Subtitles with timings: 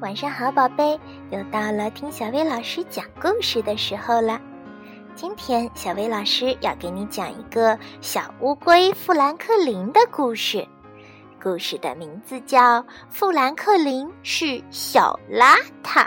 [0.00, 0.98] 晚上好，宝贝，
[1.30, 4.40] 又到了听小薇老师讲故事的时候了。
[5.14, 10.66] 今天，小薇老师要给你讲一个小乌龟富兰克林的故事。
[11.42, 12.80] 故事的名字叫
[13.10, 16.06] 《富兰克林是小邋遢》。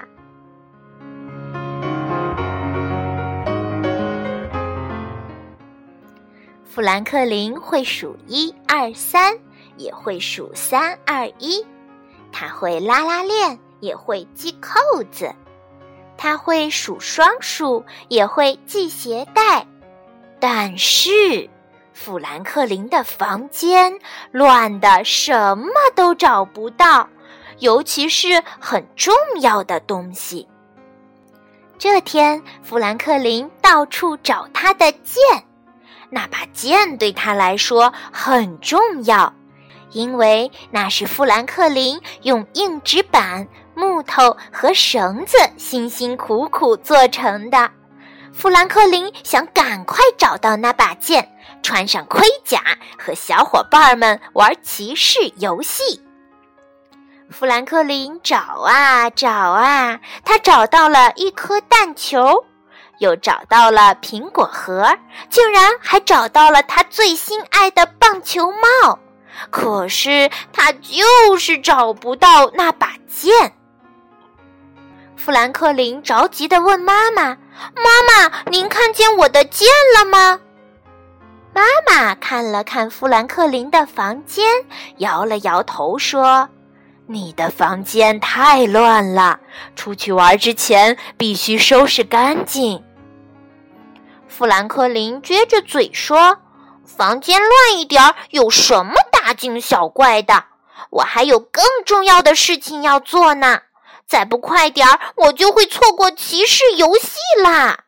[6.66, 9.38] 富兰克林会数一二三，
[9.78, 11.64] 也会数三二一。
[12.32, 13.60] 他会拉拉链。
[13.84, 14.80] 也会系扣
[15.12, 15.36] 子，
[16.18, 19.68] 他会数双数，也会系鞋带。
[20.40, 21.50] 但是，
[21.92, 24.00] 富兰克林的房间
[24.32, 27.10] 乱的什么都找不到，
[27.60, 30.48] 尤其是很重要的东西。
[31.78, 35.22] 这天，富兰克林到处找他的剑，
[36.10, 39.34] 那把剑对他来说很重要，
[39.92, 43.46] 因为那是富兰克林用硬纸板。
[43.76, 47.70] 木头和绳子辛辛苦苦做成的。
[48.34, 51.30] 富兰克林想赶快找到那把剑，
[51.62, 52.62] 穿上盔甲，
[52.98, 56.02] 和小伙伴们玩骑士游戏。
[57.30, 62.46] 富兰克林找啊找啊，他找到了一颗弹球，
[63.00, 64.98] 又找到了苹果核，
[65.30, 69.00] 竟然还找到了他最心爱的棒球帽。
[69.50, 73.56] 可是他就是找不到那把剑。
[75.24, 77.38] 富兰克林着急地问妈妈
[77.78, 80.42] ：“妈妈，您看见我的剑了吗？”
[81.56, 84.46] 妈妈看了看富兰克林的房间，
[84.98, 86.50] 摇了摇头说
[87.08, 89.40] ：“你的房间太乱了，
[89.78, 92.84] 出去玩之前必须收拾干净。”
[94.28, 96.40] 富兰克林撅着嘴说
[96.84, 100.44] ：“房间乱一点有什么大惊小怪的？
[100.90, 103.62] 我还有更重要的事情要做呢。”
[104.08, 107.80] 再不快点儿，我就会错过骑士游戏啦！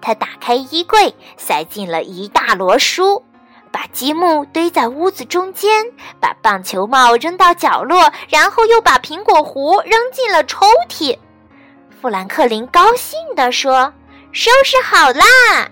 [0.00, 3.22] 他打开衣柜，塞进了一大摞书，
[3.70, 11.18] 把积木堆在屋子中间，把棒球帽扔到角落，然后又把苹果核扔进了抽屉。
[12.00, 13.92] 富兰克林高兴地说
[14.32, 15.68] ：“收拾好啦！”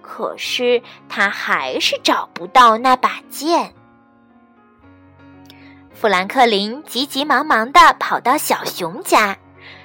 [0.00, 3.74] 可是他还是找不到那把剑。
[6.00, 9.36] 富兰克林急急忙忙地跑到小熊家，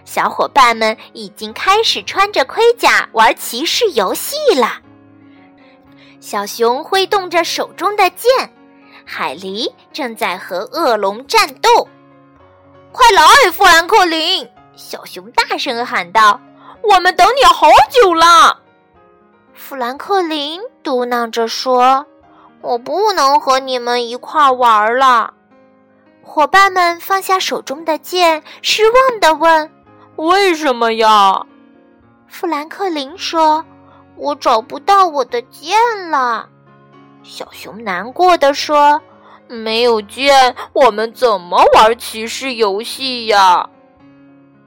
[0.06, 4.80] 小伙伴们已经开始穿着盔甲玩骑士游戏了。
[6.22, 8.32] 小熊挥动着手中的剑，
[9.04, 11.86] 海狸正在和恶龙战斗。
[12.94, 14.50] 快来，富兰克林！
[14.74, 16.40] 小熊大声喊道
[16.82, 18.62] ：“我们等你好久了。”
[19.54, 22.06] 富兰克林嘟囔着说
[22.64, 25.34] ：“我不能和你们一块玩了。”
[26.28, 29.72] 伙伴们放下手中的剑，失望地问
[30.18, 31.46] ：“为什么呀？”
[32.28, 33.64] 富兰克林说
[34.18, 35.78] ：“我找不到我的剑
[36.10, 36.50] 了。”
[37.24, 39.02] 小熊难过的说
[39.48, 43.70] ：“没有剑，我们怎么玩骑士游戏呀？”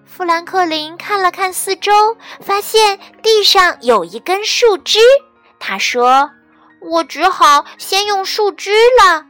[0.06, 1.92] 富兰克林看了看四周，
[2.40, 5.00] 发现地上有一根树枝，
[5.58, 6.30] 他说
[6.80, 8.70] ：“我只好先用树枝
[9.02, 9.26] 了。”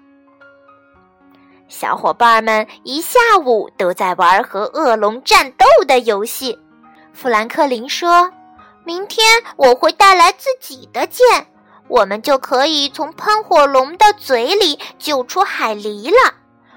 [1.68, 6.58] 小伙伴们一下午都在玩和恶龙战斗的游戏。
[7.12, 8.32] 富兰克林说
[8.84, 11.46] ：“明天我会带来自己的剑，
[11.86, 16.34] 我们就可以从喷火龙的嘴里救出海狸了。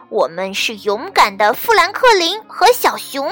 [0.10, 3.32] 我们是勇敢的富兰克林和小熊。”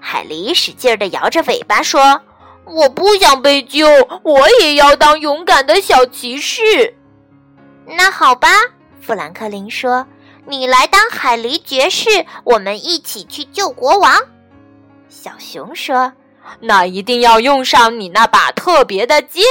[0.00, 2.20] 海狸使劲地摇着尾巴说
[2.66, 3.86] ：“我不想被救，
[4.24, 6.96] 我也要当勇敢的小骑士。”
[7.86, 8.48] 那好吧，
[9.00, 10.04] 富兰克林说。
[10.48, 14.16] 你来当海狸爵士，我们一起去救国王。
[15.08, 16.12] 小熊说
[16.60, 19.42] ：“那一定要用上你那把特别的剑。”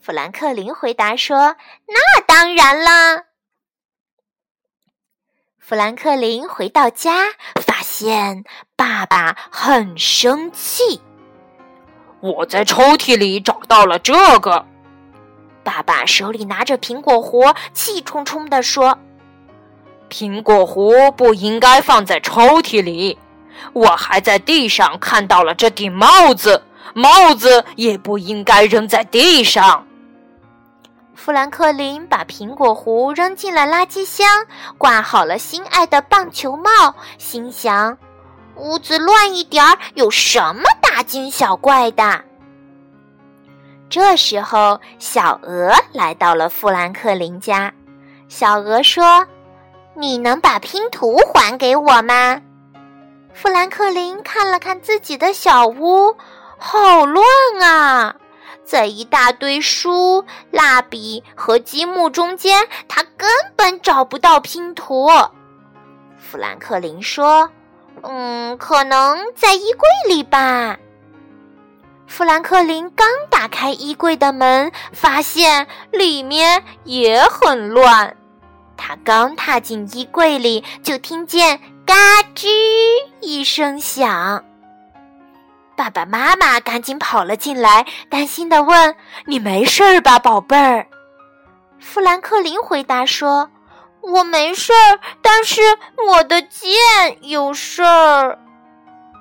[0.00, 3.24] 富兰克林回答说：“那当然啦。”
[5.60, 8.44] 富兰克林回到家，发现
[8.76, 11.00] 爸爸很生气。
[12.20, 14.66] 我在抽屉里找到了这个。
[15.62, 18.98] 爸爸手里拿着苹果核，气冲冲地说。
[20.16, 23.18] 苹果核不应该放在抽屉里。
[23.72, 26.62] 我还在地上看到了这顶帽子，
[26.94, 29.84] 帽子也不应该扔在地上。
[31.16, 34.24] 富兰克林把苹果核扔进了垃圾箱，
[34.78, 37.98] 挂好了心爱的棒球帽，心想：
[38.54, 42.20] 屋子乱一点儿有什么大惊小怪的？
[43.90, 47.72] 这时候，小鹅来到了富兰克林家。
[48.28, 49.26] 小鹅说。
[49.94, 52.40] 你能把拼图还给我吗？”
[53.32, 56.16] 富兰克林看了看自己的小屋，
[56.56, 57.24] 好乱
[57.62, 58.16] 啊！
[58.64, 65.10] 在一大堆书、蜡笔和积木中间，他根本找不到拼图。
[66.16, 67.50] 富兰克林说
[68.02, 70.78] ：“嗯，可能在衣柜里吧。”
[72.06, 78.16] 富兰克林刚打开衣柜的门，发现里面也很乱。
[78.76, 81.94] 他刚踏进衣柜里，就听见“嘎
[82.34, 82.48] 吱”
[83.20, 84.44] 一声响。
[85.76, 88.94] 爸爸妈妈赶紧跑了进来，担心的问
[89.26, 90.86] ：“你没事儿吧，宝贝儿？”
[91.80, 93.50] 富兰克林回答说
[94.00, 95.60] ：“我没事儿，但是
[96.08, 96.70] 我的剑
[97.22, 98.38] 有事儿。”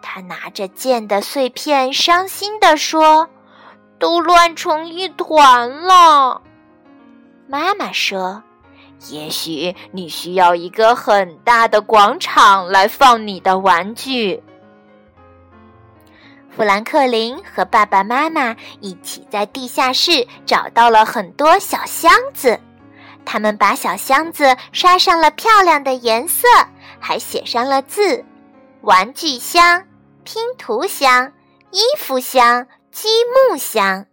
[0.03, 3.29] 他拿着剑的碎片，伤心的说
[3.97, 6.41] ：“都乱成一团了。”
[7.47, 8.43] 妈妈说
[9.09, 14.41] ：“也许你需要一个很大的广场来放你的玩具。”
[16.55, 22.59] 富兰克林和爸爸妈妈一起在地下室找到了很多小箱子，
[23.25, 26.47] 他们把小箱子刷上了漂亮的颜色，
[26.99, 28.23] 还写上了字：
[28.81, 29.83] 玩具箱、
[30.23, 31.33] 拼图箱、
[31.71, 33.07] 衣服箱、积
[33.49, 34.05] 木箱。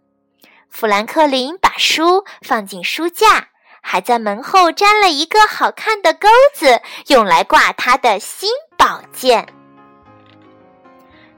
[0.67, 3.49] 富兰克林把书放进书架，
[3.81, 9.47] 还在门后粘了一个好看的钩子，用来挂他的新宝剑。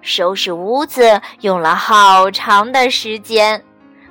[0.02, 3.64] 收拾屋子用了好长的时间，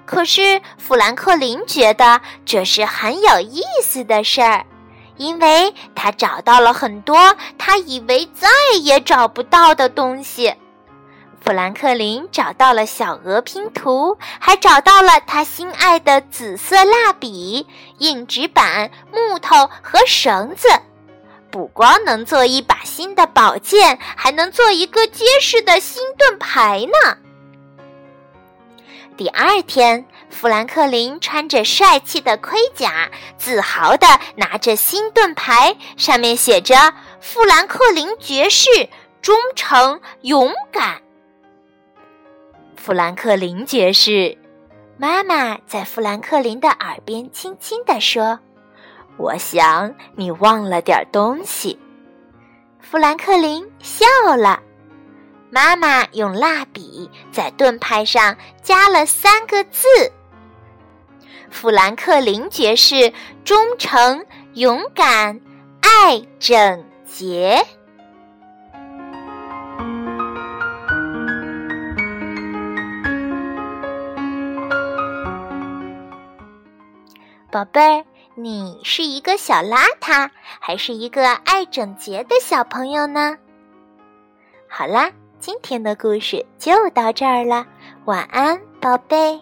[0.06, 4.64] 可是富兰克林觉得这是很有意思的事儿，
[5.19, 8.49] 因为他找到了很多他以为再
[8.81, 10.55] 也找不到的东西。
[11.44, 17.66] 富兰克林找到了小鹅拼图，还找到了他心爱的紫色蜡笔、
[17.98, 20.68] 硬纸板、木头和绳子。
[21.50, 27.18] 不光能做一把新的宝剑，还能做一个结实的新盾牌呢。
[29.16, 34.06] 第二天，富兰克林穿着帅气的盔甲，自豪地
[34.36, 38.88] 拿着新盾牌，上面写着“富兰克林爵士，
[39.20, 41.02] 忠诚勇敢”。
[42.84, 44.37] 富兰克林爵士，
[44.99, 48.40] 妈妈在富兰克林的耳边轻轻地说。
[49.17, 51.79] 我想你忘了点东西，
[52.81, 54.05] 富兰克林笑
[54.37, 54.61] 了。
[55.49, 59.87] 妈妈用蜡笔在盾牌上加了三个字
[61.52, 63.12] ：“富兰克林爵士，
[63.44, 65.40] 忠诚、勇敢、
[65.82, 67.64] 爱整洁。”
[77.52, 78.04] 宝贝儿。
[78.34, 83.37] 你是一个小邋遢，还是一个爱整洁的小朋友呢？
[84.66, 87.66] 好啦，今天的故事就到这儿了，
[88.06, 89.38] 晚安，宝贝。